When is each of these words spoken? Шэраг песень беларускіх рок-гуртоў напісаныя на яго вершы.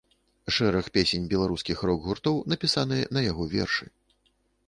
Шэраг 0.55 0.87
песень 0.95 1.27
беларускіх 1.33 1.83
рок-гуртоў 1.89 2.41
напісаныя 2.53 3.03
на 3.17 3.25
яго 3.31 3.43
вершы. 3.55 3.85